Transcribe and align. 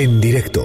En 0.00 0.18
directo 0.18 0.64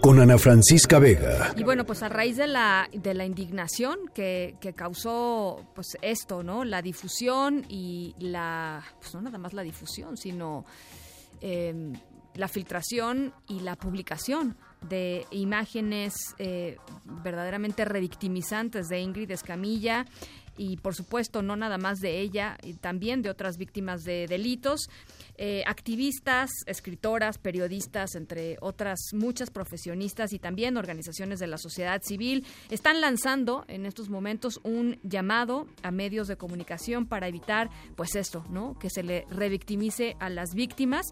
con 0.00 0.18
Ana 0.18 0.36
Francisca 0.36 0.98
Vega. 0.98 1.54
Y 1.56 1.62
bueno, 1.62 1.84
pues 1.86 2.02
a 2.02 2.08
raíz 2.08 2.36
de 2.36 2.48
la, 2.48 2.88
de 2.92 3.14
la 3.14 3.24
indignación 3.24 4.10
que, 4.12 4.56
causó 4.74 5.64
pues 5.76 5.96
esto, 6.02 6.42
¿no? 6.42 6.64
La 6.64 6.82
difusión 6.82 7.64
y 7.68 8.16
la, 8.18 8.82
pues 9.00 9.14
no 9.14 9.20
nada 9.20 9.38
más 9.38 9.52
la 9.52 9.62
difusión, 9.62 10.16
sino 10.16 10.64
em, 11.40 11.92
la 12.34 12.48
filtración 12.48 13.32
y 13.46 13.60
la 13.60 13.76
publicación 13.76 14.56
de 14.88 15.24
imágenes 15.30 16.16
eh, 16.38 16.78
verdaderamente 17.04 17.84
revictimizantes 17.84 18.88
de 18.88 18.98
Ingrid 18.98 19.30
Escamilla 19.30 20.04
y 20.58 20.76
por 20.76 20.94
supuesto 20.94 21.40
no 21.40 21.56
nada 21.56 21.78
más 21.78 22.00
de 22.00 22.20
ella, 22.20 22.58
y 22.62 22.74
también 22.74 23.22
de 23.22 23.30
otras 23.30 23.56
víctimas 23.56 24.04
de 24.04 24.26
delitos. 24.26 24.90
Eh, 25.40 25.62
activistas, 25.66 26.50
escritoras, 26.66 27.38
periodistas, 27.38 28.16
entre 28.16 28.56
otras 28.60 28.98
muchas 29.12 29.50
profesionistas 29.50 30.32
y 30.32 30.40
también 30.40 30.76
organizaciones 30.76 31.38
de 31.38 31.46
la 31.46 31.58
sociedad 31.58 32.02
civil, 32.02 32.44
están 32.70 33.00
lanzando 33.00 33.64
en 33.68 33.86
estos 33.86 34.10
momentos 34.10 34.58
un 34.64 34.98
llamado 35.04 35.68
a 35.84 35.92
medios 35.92 36.26
de 36.26 36.36
comunicación 36.36 37.06
para 37.06 37.28
evitar, 37.28 37.70
pues 37.94 38.16
esto, 38.16 38.44
¿no? 38.50 38.76
Que 38.80 38.90
se 38.90 39.04
le 39.04 39.26
revictimice 39.30 40.16
a 40.18 40.28
las 40.28 40.54
víctimas 40.54 41.06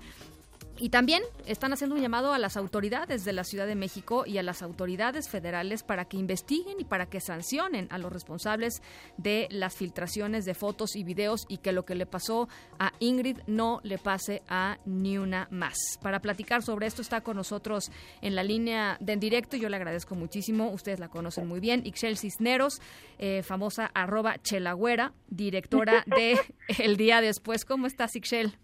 y 0.78 0.90
también 0.90 1.22
están 1.46 1.72
haciendo 1.72 1.96
un 1.96 2.02
llamado 2.02 2.32
a 2.32 2.38
las 2.38 2.56
autoridades 2.56 3.24
de 3.24 3.32
la 3.32 3.44
Ciudad 3.44 3.66
de 3.66 3.74
México 3.74 4.24
y 4.26 4.38
a 4.38 4.42
las 4.42 4.62
autoridades 4.62 5.28
federales 5.28 5.82
para 5.82 6.04
que 6.04 6.16
investiguen 6.16 6.78
y 6.78 6.84
para 6.84 7.06
que 7.06 7.20
sancionen 7.20 7.88
a 7.90 7.98
los 7.98 8.12
responsables 8.12 8.82
de 9.16 9.48
las 9.50 9.74
filtraciones 9.74 10.44
de 10.44 10.54
fotos 10.54 10.94
y 10.94 11.04
videos 11.04 11.46
y 11.48 11.58
que 11.58 11.72
lo 11.72 11.84
que 11.84 11.94
le 11.94 12.06
pasó 12.06 12.48
a 12.78 12.92
Ingrid 13.00 13.38
no 13.46 13.80
le 13.82 13.98
pase 13.98 14.42
a 14.48 14.78
ni 14.84 15.18
una 15.18 15.48
más. 15.50 15.76
Para 16.00 16.20
platicar 16.20 16.62
sobre 16.62 16.86
esto 16.86 17.02
está 17.02 17.22
con 17.22 17.36
nosotros 17.36 17.90
en 18.22 18.34
la 18.34 18.44
línea 18.44 18.96
de 19.00 19.16
en 19.16 19.20
directo. 19.20 19.56
Yo 19.56 19.68
le 19.68 19.76
agradezco 19.76 20.14
muchísimo. 20.14 20.70
Ustedes 20.70 21.00
la 21.00 21.08
conocen 21.08 21.46
muy 21.46 21.60
bien. 21.60 21.82
Ixchel 21.84 22.16
Cisneros, 22.18 22.80
eh, 23.18 23.42
famosa 23.42 23.90
arroba 23.94 24.36
chelagüera, 24.42 25.12
directora 25.28 26.04
de 26.06 26.38
El 26.78 26.96
Día 26.96 27.20
Después. 27.20 27.64
¿Cómo 27.64 27.86
estás, 27.86 28.14
Ixchel? 28.14 28.56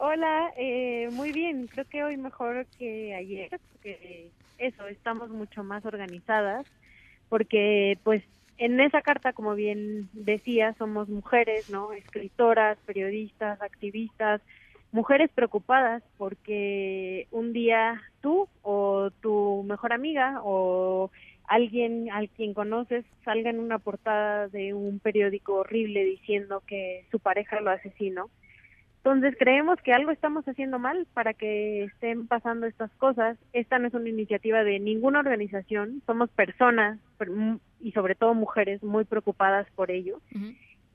Hola, 0.00 0.52
eh, 0.56 1.08
muy 1.10 1.32
bien. 1.32 1.66
Creo 1.68 1.84
que 1.86 2.04
hoy 2.04 2.16
mejor 2.16 2.66
que 2.78 3.14
ayer, 3.14 3.50
porque 3.72 4.32
eso, 4.56 4.86
estamos 4.88 5.28
mucho 5.30 5.64
más 5.64 5.84
organizadas, 5.84 6.66
porque 7.28 7.98
pues 8.04 8.22
en 8.58 8.80
esa 8.80 9.02
carta, 9.02 9.32
como 9.32 9.54
bien 9.54 10.08
decía, 10.12 10.74
somos 10.78 11.08
mujeres, 11.08 11.68
¿no? 11.68 11.92
Escritoras, 11.92 12.78
periodistas, 12.86 13.60
activistas, 13.62 14.40
mujeres 14.92 15.30
preocupadas 15.34 16.02
porque 16.16 17.26
un 17.30 17.52
día 17.52 18.00
tú 18.20 18.48
o 18.62 19.10
tu 19.20 19.64
mejor 19.64 19.92
amiga 19.92 20.40
o 20.44 21.10
alguien 21.44 22.10
al 22.12 22.30
quien 22.30 22.54
conoces 22.54 23.04
salga 23.24 23.50
en 23.50 23.60
una 23.60 23.78
portada 23.80 24.48
de 24.48 24.74
un 24.74 25.00
periódico 25.00 25.56
horrible 25.56 26.04
diciendo 26.04 26.62
que 26.66 27.06
su 27.10 27.20
pareja 27.20 27.60
lo 27.60 27.70
asesinó 27.70 28.30
entonces 28.98 29.36
creemos 29.38 29.80
que 29.80 29.92
algo 29.92 30.10
estamos 30.10 30.46
haciendo 30.46 30.78
mal 30.78 31.06
para 31.14 31.32
que 31.32 31.84
estén 31.84 32.26
pasando 32.26 32.66
estas 32.66 32.90
cosas. 32.96 33.38
Esta 33.52 33.78
no 33.78 33.88
es 33.88 33.94
una 33.94 34.08
iniciativa 34.08 34.64
de 34.64 34.80
ninguna 34.80 35.20
organización, 35.20 36.02
somos 36.04 36.28
personas 36.30 36.98
y 37.80 37.92
sobre 37.92 38.16
todo 38.16 38.34
mujeres 38.34 38.82
muy 38.82 39.04
preocupadas 39.04 39.66
por 39.76 39.90
ello. 39.90 40.20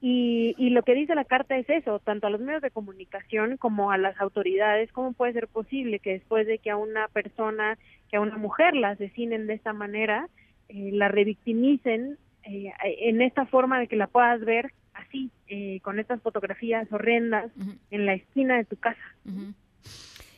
y, 0.02 0.54
y, 0.58 0.70
lo 0.72 0.84
que 0.84 0.96
dice 0.96 1.16
la 1.16 1.24
carta 1.24 1.58
es 1.58 1.70
eso, 1.70 2.00
tanto 2.00 2.28
a 2.28 2.30
los 2.30 2.42
medios 2.42 2.62
de 2.62 2.72
comunicación 2.72 3.56
como 3.56 3.90
a 3.90 3.98
las 3.98 4.20
autoridades, 4.20 4.92
¿cómo 4.92 5.14
puede 5.14 5.34
ser 5.34 5.48
posible 5.48 6.00
que 6.00 6.12
después 6.12 6.46
de 6.46 6.58
que 6.58 6.72
a 6.72 6.78
una 6.78 7.08
persona, 7.08 7.78
que 8.10 8.18
a 8.18 8.22
una 8.22 8.38
mujer 8.38 8.76
la 8.76 8.90
asesinen 8.90 9.48
de 9.48 9.54
esta 9.54 9.72
manera, 9.72 10.28
eh, 10.68 10.92
la 10.92 11.08
revictimicen 11.08 12.18
eh, 12.44 12.74
en 12.82 13.22
esta 13.22 13.46
forma 13.46 13.80
de 13.80 13.88
que 13.88 13.96
la 13.96 14.08
puedas 14.08 14.42
ver 14.42 14.74
así, 14.94 15.32
eh, 15.48 15.80
con 15.82 16.00
estas 16.00 16.22
fotografías 16.22 16.92
horrendas 16.92 17.52
en 17.92 18.06
la 18.06 18.14
esquina 18.14 18.58
de 18.58 18.66
tu 18.66 18.76
casa. 18.78 19.16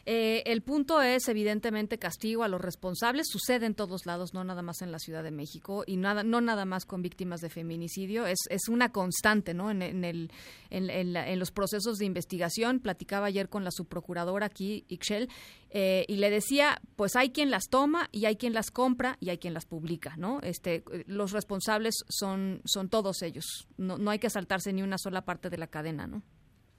Eh, 0.08 0.44
el 0.46 0.62
punto 0.62 1.02
es, 1.02 1.28
evidentemente, 1.28 1.98
castigo 1.98 2.44
a 2.44 2.48
los 2.48 2.62
responsables. 2.62 3.28
Sucede 3.28 3.66
en 3.66 3.74
todos 3.74 4.06
lados, 4.06 4.34
no 4.34 4.44
nada 4.44 4.62
más 4.62 4.82
en 4.82 4.92
la 4.92 5.00
Ciudad 5.00 5.24
de 5.24 5.32
México 5.32 5.84
y 5.88 5.98
nada, 5.98 6.24
no 6.24 6.42
nada 6.42 6.66
más 6.66 6.86
con 6.86 7.02
víctimas 7.02 7.42
de 7.42 7.50
feminicidio. 7.50 8.28
Es, 8.28 8.38
es 8.50 8.70
una 8.70 8.92
constante 8.92 9.56
¿no? 9.56 9.72
en, 9.72 9.82
el, 9.82 10.32
en, 10.70 11.40
los 11.40 11.52
procesos 11.52 11.98
de 11.98 12.06
investigación. 12.06 12.80
Platicaba 12.80 13.28
ayer 13.28 13.50
con 13.50 13.64
la 13.64 13.72
subprocuradora 13.72 14.46
aquí, 14.46 14.86
Ixchel, 14.90 15.28
eh, 15.72 16.06
y 16.08 16.18
le 16.18 16.30
decía, 16.30 16.80
pues 16.96 17.16
hay 17.16 17.32
quien 17.32 17.50
las 17.50 17.70
toma 17.70 18.08
y 18.12 18.26
hay 18.26 18.36
quien 18.36 18.54
las 18.54 18.70
compra 18.70 19.18
y 19.20 19.32
hay 19.32 19.40
quien 19.40 19.56
las 19.56 19.66
publica. 19.66 20.16
¿no? 20.18 20.40
Este, 20.42 20.84
los 21.08 21.32
responsables 21.32 21.96
son, 22.10 22.62
son 22.64 22.90
todos 22.90 23.24
ellos. 23.24 23.68
No, 23.78 23.98
no 23.98 24.12
hay 24.12 24.20
que 24.20 24.30
saltarse 24.30 24.72
ni 24.72 24.84
una 24.84 25.00
sola 25.00 25.26
parte 25.26 25.50
de 25.50 25.58
la 25.58 25.68
cadena. 25.68 26.06
¿no? 26.06 26.22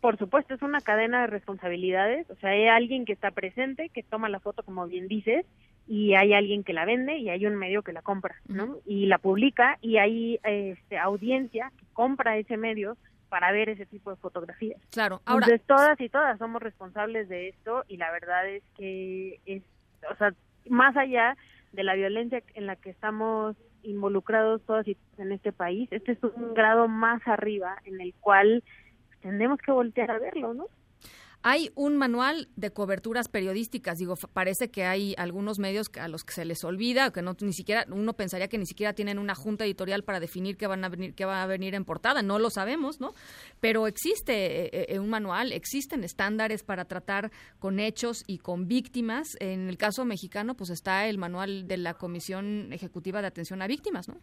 Por 0.06 0.18
supuesto, 0.18 0.54
es 0.54 0.62
una 0.62 0.80
cadena 0.80 1.22
de 1.22 1.26
responsabilidades. 1.26 2.30
O 2.30 2.36
sea, 2.36 2.50
hay 2.50 2.68
alguien 2.68 3.04
que 3.04 3.12
está 3.12 3.32
presente, 3.32 3.88
que 3.88 4.04
toma 4.04 4.28
la 4.28 4.38
foto, 4.38 4.62
como 4.62 4.86
bien 4.86 5.08
dices, 5.08 5.44
y 5.88 6.14
hay 6.14 6.32
alguien 6.32 6.62
que 6.62 6.72
la 6.72 6.84
vende 6.84 7.18
y 7.18 7.28
hay 7.28 7.44
un 7.44 7.56
medio 7.56 7.82
que 7.82 7.92
la 7.92 8.02
compra, 8.02 8.36
¿no? 8.46 8.76
Y 8.86 9.06
la 9.06 9.18
publica 9.18 9.78
y 9.80 9.96
hay 9.96 10.38
este, 10.44 10.96
audiencia 10.96 11.72
que 11.76 11.86
compra 11.92 12.36
ese 12.36 12.56
medio 12.56 12.96
para 13.28 13.50
ver 13.50 13.68
ese 13.68 13.84
tipo 13.84 14.10
de 14.10 14.16
fotografías. 14.18 14.80
Claro, 14.92 15.22
ahora. 15.24 15.46
Entonces, 15.46 15.66
todas 15.66 16.00
y 16.00 16.08
todas 16.08 16.38
somos 16.38 16.62
responsables 16.62 17.28
de 17.28 17.48
esto 17.48 17.82
y 17.88 17.96
la 17.96 18.12
verdad 18.12 18.48
es 18.48 18.62
que 18.76 19.40
es, 19.44 19.64
o 20.08 20.14
sea, 20.14 20.32
más 20.68 20.96
allá 20.96 21.36
de 21.72 21.82
la 21.82 21.96
violencia 21.96 22.44
en 22.54 22.66
la 22.66 22.76
que 22.76 22.90
estamos 22.90 23.56
involucrados 23.82 24.62
todas 24.66 24.86
y 24.86 24.94
todas 24.94 25.18
en 25.18 25.32
este 25.32 25.50
país, 25.50 25.88
este 25.90 26.12
es 26.12 26.22
un 26.22 26.54
grado 26.54 26.86
más 26.86 27.26
arriba 27.26 27.76
en 27.84 28.00
el 28.00 28.14
cual 28.20 28.62
tendremos 29.26 29.58
que 29.58 29.72
voltear 29.72 30.08
a 30.12 30.20
verlo, 30.20 30.54
¿no? 30.54 30.68
Hay 31.42 31.70
un 31.74 31.96
manual 31.96 32.48
de 32.56 32.70
coberturas 32.70 33.28
periodísticas. 33.28 33.98
Digo, 33.98 34.14
parece 34.32 34.70
que 34.70 34.84
hay 34.84 35.14
algunos 35.18 35.58
medios 35.58 35.90
a 36.00 36.08
los 36.08 36.24
que 36.24 36.32
se 36.32 36.44
les 36.44 36.64
olvida, 36.64 37.12
que 37.12 37.22
no 37.22 37.36
ni 37.40 37.52
siquiera 37.52 37.84
uno 37.90 38.14
pensaría 38.14 38.48
que 38.48 38.58
ni 38.58 38.66
siquiera 38.66 38.94
tienen 38.94 39.18
una 39.18 39.34
junta 39.34 39.64
editorial 39.64 40.02
para 40.02 40.18
definir 40.18 40.56
qué 40.56 40.66
van 40.66 40.84
a 40.84 40.88
venir, 40.88 41.14
qué 41.14 41.24
va 41.24 41.42
a 41.42 41.46
venir 41.46 41.74
en 41.74 41.84
portada. 41.84 42.22
No 42.22 42.38
lo 42.38 42.50
sabemos, 42.50 43.00
¿no? 43.00 43.14
Pero 43.60 43.86
existe 43.86 44.66
eh, 44.66 44.86
eh, 44.88 44.98
un 44.98 45.10
manual, 45.10 45.52
existen 45.52 46.04
estándares 46.04 46.62
para 46.62 46.84
tratar 46.84 47.30
con 47.58 47.80
hechos 47.80 48.24
y 48.26 48.38
con 48.38 48.66
víctimas. 48.66 49.36
En 49.40 49.68
el 49.68 49.76
caso 49.76 50.04
mexicano, 50.04 50.56
pues 50.56 50.70
está 50.70 51.06
el 51.06 51.18
manual 51.18 51.68
de 51.68 51.76
la 51.76 51.94
Comisión 51.94 52.72
Ejecutiva 52.72 53.20
de 53.20 53.28
Atención 53.28 53.60
a 53.62 53.66
Víctimas, 53.66 54.08
¿no? 54.08 54.20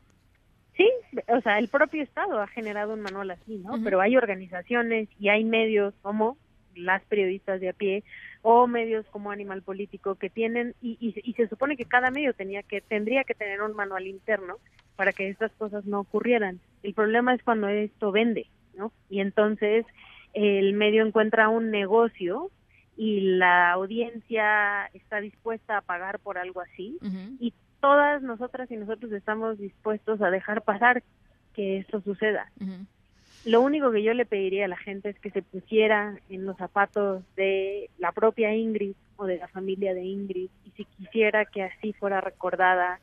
Sí, 0.76 0.90
o 1.28 1.42
sea, 1.42 1.60
el 1.60 1.68
propio 1.68 2.02
Estado 2.02 2.42
ha 2.42 2.48
generado 2.48 2.94
un 2.94 3.02
manual 3.02 3.32
así, 3.32 3.58
¿no? 3.58 3.74
Pero 3.84 4.02
hay 4.02 4.18
organizaciones 4.18 5.08
y 5.20 5.30
hay 5.30 5.44
medios 5.44 5.94
como 6.02 6.38
las 6.76 7.04
periodistas 7.04 7.62
de 7.62 7.70
a 7.70 7.74
pie 7.74 8.04
o 8.42 8.66
medios 8.66 9.06
como 9.12 9.32
Animal 9.32 9.62
Político 9.62 10.16
que 10.16 10.32
tienen 10.32 10.74
y, 10.82 10.98
y, 11.00 11.34
se 11.34 11.48
supone 11.48 11.78
que 11.78 11.86
cada 11.86 12.10
medio 12.10 12.34
tenía 12.34 12.64
que 12.64 12.82
tendría 12.82 13.24
que 13.24 13.36
tener 13.36 13.62
un 13.62 13.76
manual 13.76 14.08
interno 14.08 14.58
para 14.96 15.14
que 15.14 15.30
estas 15.30 15.52
cosas 15.54 15.86
no 15.86 16.00
ocurrieran. 16.00 16.60
El 16.82 16.96
problema 16.96 17.36
es 17.36 17.44
cuando 17.44 17.68
esto 17.68 18.12
vende, 18.12 18.48
¿no? 18.76 18.92
Y 19.10 19.20
entonces 19.22 19.86
el 20.34 20.74
medio 20.74 21.06
encuentra 21.06 21.50
un 21.50 21.70
negocio 21.70 22.50
y 22.98 23.22
la 23.38 23.72
audiencia 23.72 24.88
está 24.94 25.20
dispuesta 25.20 25.78
a 25.78 25.82
pagar 25.82 26.20
por 26.20 26.38
algo 26.38 26.62
así 26.62 26.98
y 27.40 27.54
todas 27.84 28.22
nosotras 28.22 28.72
y 28.72 28.78
nosotros 28.78 29.12
estamos 29.12 29.60
dispuestos 29.60 30.22
a 30.22 30.32
dejar 30.32 30.62
pasar 30.62 31.04
que 31.54 31.80
esto 31.80 32.00
suceda. 32.00 32.50
Lo 33.44 33.60
único 33.60 33.92
que 33.92 34.02
yo 34.02 34.14
le 34.14 34.26
pediría 34.26 34.64
a 34.64 34.70
la 34.70 34.78
gente 34.78 35.10
es 35.10 35.20
que 35.20 35.32
se 35.32 35.42
pusiera 35.42 36.18
en 36.30 36.46
los 36.46 36.56
zapatos 36.56 37.24
de 37.36 37.90
la 37.98 38.14
propia 38.14 38.56
Ingrid 38.56 38.96
o 39.18 39.26
de 39.26 39.36
la 39.36 39.50
familia 39.50 39.94
de 39.94 40.02
Ingrid 40.02 40.50
y 40.66 40.72
si 40.78 40.86
quisiera 40.86 41.44
que 41.44 41.64
así 41.64 41.92
fuera 41.92 42.22
recordada 42.22 43.02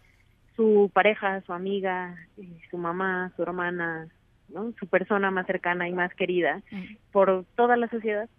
su 0.56 0.90
pareja, 0.94 1.42
su 1.42 1.52
amiga, 1.52 2.16
eh, 2.38 2.48
su 2.70 2.78
mamá, 2.78 3.32
su 3.36 3.42
hermana, 3.42 4.08
¿no? 4.48 4.72
su 4.80 4.86
persona 4.86 5.30
más 5.30 5.46
cercana 5.46 5.90
y 5.90 5.92
más 5.92 6.14
querida 6.14 6.62
por 7.12 7.44
toda 7.54 7.76
la 7.76 7.88
sociedad. 7.88 8.30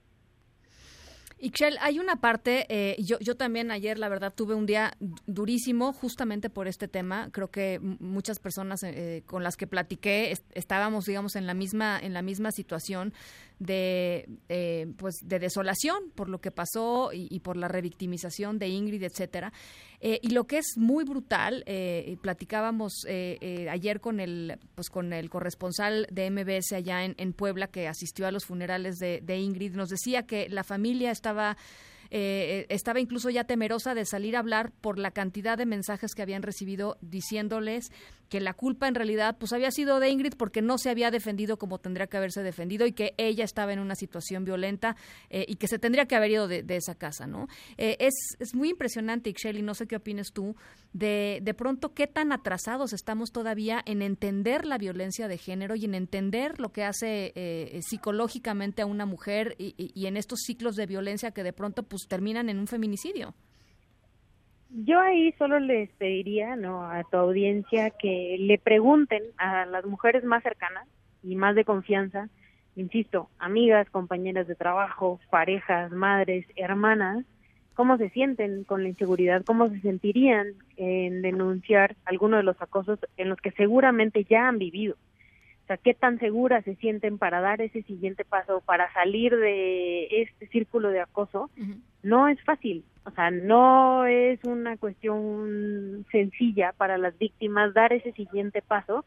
Ixchel, 1.43 1.77
hay 1.81 1.97
una 1.97 2.17
parte, 2.17 2.67
eh, 2.69 2.95
yo, 3.01 3.17
yo 3.19 3.35
también 3.35 3.71
ayer, 3.71 3.97
la 3.97 4.09
verdad, 4.09 4.31
tuve 4.31 4.53
un 4.53 4.67
día 4.67 4.93
durísimo 5.25 5.91
justamente 5.91 6.51
por 6.51 6.67
este 6.67 6.87
tema. 6.87 7.29
Creo 7.31 7.49
que 7.49 7.79
muchas 7.81 8.37
personas 8.37 8.83
eh, 8.83 9.23
con 9.25 9.43
las 9.43 9.57
que 9.57 9.65
platiqué 9.65 10.37
estábamos, 10.53 11.05
digamos, 11.05 11.35
en 11.35 11.47
la 11.47 11.55
misma, 11.55 11.99
en 11.99 12.13
la 12.13 12.21
misma 12.21 12.51
situación 12.51 13.13
de, 13.61 14.27
eh, 14.49 14.87
pues, 14.97 15.15
de 15.23 15.37
desolación 15.39 16.11
por 16.15 16.29
lo 16.29 16.41
que 16.41 16.49
pasó 16.51 17.11
y, 17.13 17.39
por 17.41 17.57
la 17.57 17.67
revictimización 17.67 18.57
de 18.57 18.69
Ingrid, 18.69 19.03
etcétera. 19.03 19.53
y 20.01 20.29
lo 20.29 20.45
que 20.45 20.57
es 20.57 20.77
muy 20.77 21.03
brutal, 21.03 21.63
platicábamos 22.21 23.05
ayer 23.07 24.01
con 24.01 24.19
el, 24.19 24.57
pues, 24.73 24.89
con 24.89 25.13
el 25.13 25.29
corresponsal 25.29 26.07
de 26.11 26.31
MBS 26.31 26.73
allá 26.73 27.05
en, 27.05 27.33
Puebla 27.33 27.67
que 27.67 27.87
asistió 27.87 28.27
a 28.27 28.31
los 28.31 28.45
funerales 28.45 28.97
de, 28.97 29.21
de 29.21 29.37
Ingrid, 29.37 29.75
nos 29.75 29.89
decía 29.89 30.23
que 30.23 30.49
la 30.49 30.63
familia 30.63 31.11
estaba 31.11 31.55
eh, 32.13 32.65
estaba 32.67 32.99
incluso 32.99 33.29
ya 33.29 33.45
temerosa 33.45 33.95
de 33.95 34.05
salir 34.05 34.35
a 34.35 34.39
hablar 34.39 34.73
por 34.81 34.99
la 34.99 35.11
cantidad 35.11 35.57
de 35.57 35.65
mensajes 35.65 36.13
que 36.13 36.21
habían 36.21 36.43
recibido 36.43 36.97
diciéndoles 36.99 37.89
que 38.31 38.39
la 38.39 38.53
culpa 38.53 38.87
en 38.87 38.95
realidad 38.95 39.35
pues 39.37 39.51
había 39.51 39.71
sido 39.71 39.99
de 39.99 40.09
Ingrid 40.09 40.35
porque 40.37 40.61
no 40.61 40.77
se 40.77 40.89
había 40.89 41.11
defendido 41.11 41.57
como 41.57 41.79
tendría 41.79 42.07
que 42.07 42.15
haberse 42.15 42.41
defendido 42.41 42.85
y 42.85 42.93
que 42.93 43.13
ella 43.17 43.43
estaba 43.43 43.73
en 43.73 43.79
una 43.79 43.93
situación 43.93 44.45
violenta 44.45 44.95
eh, 45.29 45.43
y 45.49 45.57
que 45.57 45.67
se 45.67 45.77
tendría 45.79 46.05
que 46.05 46.15
haber 46.15 46.31
ido 46.31 46.47
de, 46.47 46.63
esa 46.69 46.95
casa, 46.95 47.27
¿no? 47.27 47.49
Eh, 47.77 47.97
es, 47.99 48.13
es 48.39 48.55
muy 48.55 48.69
impresionante, 48.69 49.29
Ixchel, 49.29 49.65
no 49.65 49.73
sé 49.73 49.85
qué 49.85 49.97
opines 49.97 50.31
tú, 50.31 50.55
de, 50.93 51.39
de 51.43 51.53
pronto 51.53 51.93
qué 51.93 52.07
tan 52.07 52.31
atrasados 52.31 52.93
estamos 52.93 53.33
todavía 53.33 53.83
en 53.85 54.01
entender 54.01 54.65
la 54.65 54.77
violencia 54.77 55.27
de 55.27 55.37
género 55.37 55.75
y 55.75 55.83
en 55.83 55.93
entender 55.93 56.57
lo 56.61 56.71
que 56.71 56.85
hace 56.85 57.33
eh, 57.35 57.81
psicológicamente 57.81 58.81
a 58.81 58.85
una 58.85 59.05
mujer 59.05 59.55
y, 59.57 59.75
y 59.77 60.05
en 60.05 60.15
estos 60.15 60.39
ciclos 60.45 60.77
de 60.77 60.85
violencia 60.85 61.31
que 61.31 61.43
de 61.43 61.51
pronto 61.51 61.83
pues 61.83 62.03
terminan 62.07 62.47
en 62.47 62.59
un 62.59 62.67
feminicidio. 62.67 63.35
Yo 64.73 65.01
ahí 65.01 65.33
solo 65.37 65.59
les 65.59 65.89
pediría 65.91 66.55
¿no? 66.55 66.85
a 66.89 67.03
tu 67.03 67.17
audiencia 67.17 67.89
que 67.89 68.37
le 68.39 68.57
pregunten 68.57 69.21
a 69.37 69.65
las 69.65 69.85
mujeres 69.85 70.23
más 70.23 70.43
cercanas 70.43 70.87
y 71.23 71.35
más 71.35 71.55
de 71.55 71.65
confianza, 71.65 72.29
insisto, 72.77 73.29
amigas, 73.37 73.89
compañeras 73.89 74.47
de 74.47 74.55
trabajo, 74.55 75.19
parejas, 75.29 75.91
madres, 75.91 76.45
hermanas, 76.55 77.25
cómo 77.73 77.97
se 77.97 78.09
sienten 78.11 78.63
con 78.63 78.83
la 78.83 78.89
inseguridad, 78.89 79.43
cómo 79.43 79.69
se 79.69 79.81
sentirían 79.81 80.53
en 80.77 81.21
denunciar 81.21 81.97
alguno 82.05 82.37
de 82.37 82.43
los 82.43 82.61
acosos 82.61 82.99
en 83.17 83.27
los 83.27 83.39
que 83.41 83.51
seguramente 83.51 84.23
ya 84.23 84.47
han 84.47 84.57
vivido. 84.57 84.95
O 85.71 85.73
sea, 85.73 85.77
qué 85.77 85.93
tan 85.93 86.19
seguras 86.19 86.65
se 86.65 86.75
sienten 86.75 87.17
para 87.17 87.39
dar 87.39 87.61
ese 87.61 87.81
siguiente 87.83 88.25
paso, 88.25 88.61
para 88.65 88.91
salir 88.91 89.33
de 89.33 90.05
este 90.21 90.47
círculo 90.47 90.89
de 90.89 90.99
acoso. 90.99 91.49
No 92.03 92.27
es 92.27 92.43
fácil, 92.43 92.83
o 93.05 93.11
sea, 93.11 93.31
no 93.31 94.05
es 94.05 94.43
una 94.43 94.75
cuestión 94.75 96.05
sencilla 96.11 96.73
para 96.75 96.97
las 96.97 97.17
víctimas 97.17 97.73
dar 97.73 97.93
ese 97.93 98.11
siguiente 98.11 98.61
paso. 98.61 99.05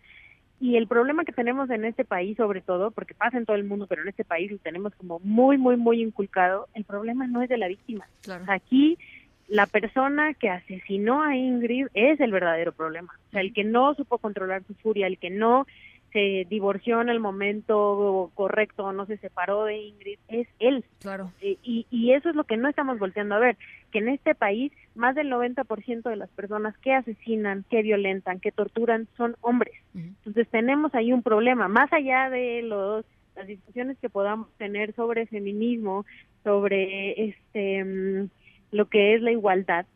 Y 0.59 0.77
el 0.77 0.87
problema 0.87 1.27
que 1.27 1.33
tenemos 1.33 1.69
en 1.69 1.85
este 1.85 2.07
país, 2.07 2.35
sobre 2.39 2.63
todo, 2.63 2.93
porque 2.93 3.13
pasa 3.13 3.37
en 3.37 3.45
todo 3.45 3.57
el 3.57 3.65
mundo, 3.65 3.87
pero 3.87 4.01
en 4.01 4.09
este 4.09 4.25
país 4.25 4.51
lo 4.51 4.57
tenemos 4.57 4.95
como 4.95 5.19
muy, 5.19 5.59
muy, 5.59 5.77
muy 5.77 6.01
inculcado, 6.01 6.69
el 6.73 6.85
problema 6.85 7.27
no 7.27 7.43
es 7.43 7.51
de 7.51 7.59
la 7.59 7.69
víctima. 7.69 8.09
aquí 8.49 8.97
la 9.49 9.67
persona 9.67 10.33
que 10.33 10.49
asesinó 10.49 11.23
a 11.23 11.37
Ingrid 11.37 11.89
es 11.93 12.19
el 12.21 12.33
verdadero 12.33 12.73
problema. 12.73 13.13
O 13.29 13.31
sea, 13.33 13.43
el 13.43 13.53
que 13.53 13.65
no 13.65 13.95
supo 13.95 14.17
controlar 14.17 14.63
su 14.67 14.75
furia, 14.77 15.07
el 15.07 15.19
que 15.19 15.29
no 15.29 15.67
se 16.15 16.47
divorció 16.49 17.03
en 17.03 17.09
el 17.09 17.19
momento 17.19 18.31
correcto, 18.35 18.93
no 18.93 19.05
se 19.05 19.17
separó 19.19 19.65
de 19.65 19.77
Ingrid, 19.77 20.19
es 20.29 20.47
él. 20.61 20.85
Claro. 21.01 21.33
Eh, 21.41 21.59
y, 21.65 21.87
y 21.91 22.13
eso 22.13 22.31
es 22.31 22.37
lo 22.37 22.45
que 22.45 22.57
no 22.57 22.69
estamos 22.69 23.01
volteando 23.01 23.35
a 23.35 23.41
ver, 23.41 23.57
que 23.91 23.99
en 23.99 24.09
este 24.09 24.37
país 24.37 24.73
más 24.95 25.17
del 25.17 25.29
90% 25.29 26.09
de 26.09 26.17
las 26.17 26.31
personas 26.31 26.79
que 26.79 26.93
asesinan, 26.93 27.65
que 27.69 27.83
violentan, 27.83 28.39
que 28.39 28.53
torturan 28.53 29.09
son 29.17 29.35
hombres. 29.41 29.75
Entonces 29.93 30.49
tenemos 30.49 30.95
ahí 30.95 31.13
un 31.13 31.23
problema, 31.23 31.67
más 31.67 31.93
allá 31.93 32.31
de 32.31 32.63
los 32.63 33.05
las 33.35 33.49
discusiones 33.49 33.99
que 33.99 34.09
podamos 34.09 34.49
tener 34.59 34.95
sobre 34.95 35.27
feminismo, 35.27 36.07
sobre 36.45 37.31
este 37.31 37.85
mm, 37.85 38.29
lo 38.71 38.89
que 38.89 39.17
es 39.17 39.23
la 39.23 39.33
igualdad, 39.33 39.87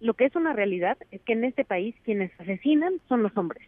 lo 0.00 0.12
que 0.12 0.26
es 0.26 0.36
una 0.36 0.52
realidad 0.52 0.98
es 1.10 1.22
que 1.22 1.32
en 1.32 1.44
este 1.44 1.64
país 1.64 1.94
quienes 2.04 2.30
asesinan 2.38 3.00
son 3.08 3.22
los 3.22 3.34
hombres. 3.38 3.66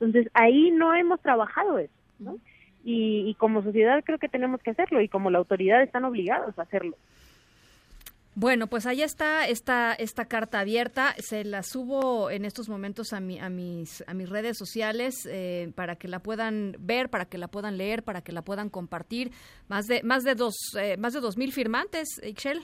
Entonces, 0.00 0.30
ahí 0.34 0.70
no 0.70 0.94
hemos 0.94 1.20
trabajado 1.20 1.78
eso, 1.78 1.92
¿no? 2.18 2.38
Y, 2.84 3.34
como 3.34 3.62
sociedad 3.62 4.04
creo 4.04 4.18
que 4.18 4.28
tenemos 4.28 4.62
que 4.62 4.70
hacerlo 4.70 5.00
y 5.00 5.08
como 5.08 5.28
la 5.28 5.38
autoridad 5.38 5.82
están 5.82 6.04
obligados 6.04 6.56
a 6.56 6.62
hacerlo. 6.62 6.96
Bueno, 8.36 8.68
pues 8.68 8.86
ahí 8.86 9.02
está 9.02 9.48
esta, 9.48 9.92
esta 9.94 10.26
carta 10.26 10.60
abierta. 10.60 11.14
Se 11.18 11.42
la 11.42 11.64
subo 11.64 12.30
en 12.30 12.44
estos 12.44 12.68
momentos 12.68 13.12
a, 13.12 13.18
mi, 13.18 13.40
a, 13.40 13.48
mis, 13.48 14.04
a 14.06 14.14
mis 14.14 14.28
redes 14.28 14.56
sociales 14.56 15.26
eh, 15.28 15.72
para 15.74 15.96
que 15.96 16.06
la 16.06 16.20
puedan 16.20 16.76
ver, 16.78 17.08
para 17.08 17.24
que 17.24 17.38
la 17.38 17.48
puedan 17.48 17.76
leer, 17.76 18.04
para 18.04 18.20
que 18.20 18.30
la 18.30 18.42
puedan 18.42 18.68
compartir. 18.68 19.32
Más 19.68 19.86
de, 19.86 20.02
más 20.04 20.22
de, 20.22 20.36
dos, 20.36 20.54
eh, 20.78 20.96
más 20.96 21.12
de 21.14 21.20
dos 21.20 21.36
mil 21.36 21.50
firmantes, 21.50 22.20
Excel. 22.22 22.60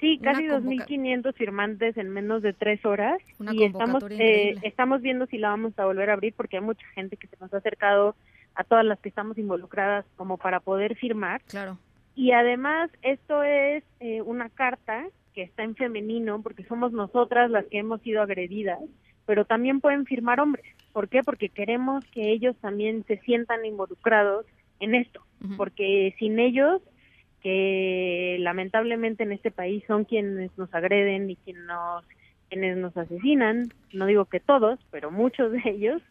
Sí, 0.00 0.18
casi 0.18 0.44
2.500 0.46 1.34
firmantes 1.34 1.96
en 1.96 2.10
menos 2.10 2.42
de 2.42 2.52
tres 2.52 2.84
horas 2.84 3.18
y 3.52 3.64
estamos 3.64 4.04
eh, 4.10 4.56
estamos 4.62 5.00
viendo 5.00 5.26
si 5.26 5.38
la 5.38 5.48
vamos 5.48 5.78
a 5.78 5.86
volver 5.86 6.10
a 6.10 6.14
abrir 6.14 6.34
porque 6.34 6.58
hay 6.58 6.62
mucha 6.62 6.86
gente 6.88 7.16
que 7.16 7.26
se 7.28 7.36
nos 7.40 7.52
ha 7.54 7.58
acercado 7.58 8.14
a 8.54 8.64
todas 8.64 8.84
las 8.84 8.98
que 9.00 9.08
estamos 9.08 9.38
involucradas 9.38 10.04
como 10.16 10.36
para 10.36 10.60
poder 10.60 10.96
firmar. 10.96 11.42
Claro. 11.44 11.78
Y 12.14 12.32
además 12.32 12.90
esto 13.02 13.42
es 13.42 13.84
eh, 14.00 14.22
una 14.22 14.48
carta 14.48 15.06
que 15.34 15.42
está 15.42 15.62
en 15.62 15.74
femenino 15.74 16.40
porque 16.42 16.64
somos 16.64 16.92
nosotras 16.92 17.50
las 17.50 17.66
que 17.66 17.78
hemos 17.78 18.00
sido 18.02 18.22
agredidas, 18.22 18.80
pero 19.26 19.44
también 19.44 19.80
pueden 19.80 20.04
firmar 20.06 20.40
hombres. 20.40 20.66
¿Por 20.92 21.08
qué? 21.08 21.22
Porque 21.22 21.50
queremos 21.50 22.04
que 22.06 22.32
ellos 22.32 22.56
también 22.60 23.04
se 23.06 23.18
sientan 23.18 23.64
involucrados 23.66 24.46
en 24.80 24.94
esto, 24.94 25.22
porque 25.56 26.14
sin 26.18 26.38
ellos 26.38 26.80
que 27.46 28.38
lamentablemente 28.40 29.22
en 29.22 29.30
este 29.30 29.52
país 29.52 29.84
son 29.86 30.04
quienes 30.04 30.50
nos 30.58 30.74
agreden 30.74 31.30
y 31.30 31.36
quienes 31.36 31.62
nos 31.62 32.04
quienes 32.48 32.76
nos 32.76 32.96
asesinan, 32.96 33.68
no 33.92 34.06
digo 34.06 34.24
que 34.24 34.40
todos, 34.40 34.80
pero 34.90 35.12
muchos 35.12 35.52
de 35.52 35.62
ellos, 35.64 36.02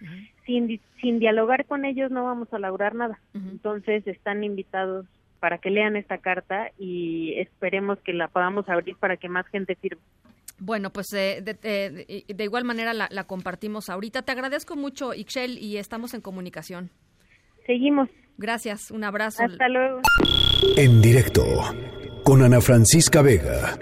sin, 0.45 0.79
sin 1.01 1.19
dialogar 1.19 1.65
con 1.65 1.83
ellos 1.83 2.09
no 2.09 2.23
vamos 2.23 2.53
a 2.53 2.59
lograr 2.59 2.95
nada. 2.95 3.19
Entonces 3.33 4.07
están 4.07 4.45
invitados 4.45 5.05
para 5.41 5.57
que 5.57 5.71
lean 5.71 5.97
esta 5.97 6.19
carta 6.19 6.71
y 6.79 7.33
esperemos 7.37 7.99
que 7.99 8.13
la 8.13 8.29
podamos 8.29 8.69
abrir 8.69 8.95
para 8.95 9.17
que 9.17 9.27
más 9.27 9.45
gente 9.47 9.75
firme. 9.75 10.01
Bueno, 10.59 10.89
pues 10.89 11.07
eh, 11.13 11.41
de, 11.41 12.43
igual 12.45 12.63
manera 12.63 12.93
la, 12.93 13.09
la, 13.11 13.25
compartimos 13.25 13.89
ahorita. 13.89 14.21
Te 14.21 14.31
agradezco 14.31 14.77
mucho, 14.77 15.13
Ixchel, 15.13 15.57
y 15.57 15.77
estamos 15.77 16.13
en 16.13 16.21
comunicación. 16.21 16.91
Seguimos. 17.65 18.09
Gracias, 18.37 18.91
un 18.91 19.03
abrazo. 19.03 19.43
Hasta 19.43 19.69
luego. 19.69 20.01
En 20.75 21.01
directo 21.01 21.43
con 22.23 22.43
Ana 22.43 22.59
Francisca 22.61 23.21
Vega. 23.21 23.77